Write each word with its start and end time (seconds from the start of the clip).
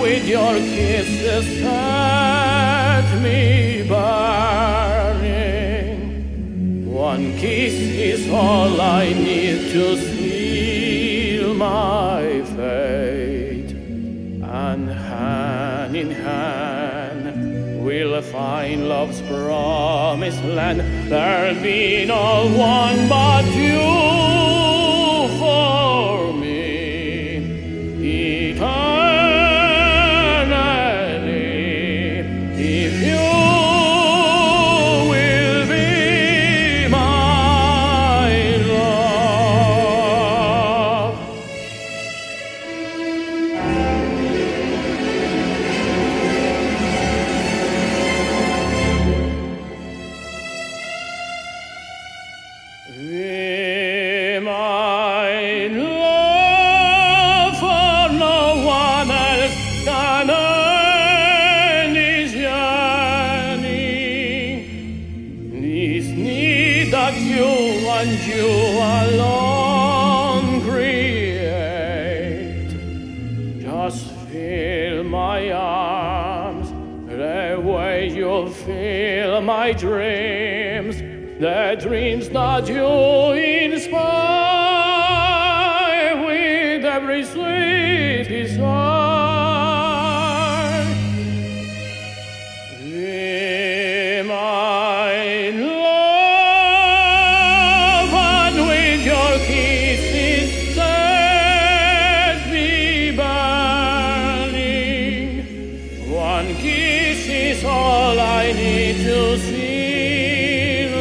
with 0.00 0.26
your 0.26 0.54
kisses 0.54 1.46
set 1.60 3.20
me 3.22 3.84
burning. 3.88 5.26
One 6.92 7.36
kiss 7.38 7.74
is 7.74 8.28
all 8.30 8.80
I 8.80 9.12
need 9.12 9.70
to 9.72 9.96
seal 9.96 11.54
my 11.54 12.42
fate, 12.56 13.72
and 13.72 14.88
hand 14.88 15.96
in 15.96 16.10
hand 16.10 17.84
we'll 17.84 18.20
find 18.20 18.88
love's 18.88 19.22
promised 19.22 20.42
land. 20.44 20.80
There'll 21.10 21.62
be 21.62 22.04
no 22.04 22.48
one 22.56 23.08
but 23.08 23.44
you 23.54 24.35
and 67.48 68.18
you 68.26 68.48
alone 69.02 70.60
create. 70.62 71.10
Just 73.60 74.10
feel 74.28 75.04
my 75.04 75.50
arms, 75.50 76.70
the 77.08 77.60
way 77.62 78.08
you 78.08 78.50
feel 78.50 79.40
my 79.40 79.72
dreams, 79.72 80.96
the 81.40 81.76
dreams 81.80 82.28
that 82.30 82.68
you 82.68 83.32
inspire 83.72 84.16
with 86.26 86.84
every 86.84 87.24
sweet 87.24 88.28
desire. 88.28 88.95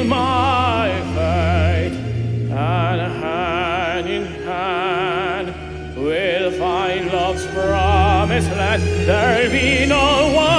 My 0.07 0.87
and 2.49 3.13
hand 3.23 4.07
in 4.09 4.25
hand 4.43 5.95
we'll 5.97 6.51
find 6.51 7.07
love's 7.07 7.45
promised 7.47 8.49
land. 8.51 8.83
There'll 9.07 9.51
be 9.51 9.85
no 9.85 10.33
one 10.35 10.54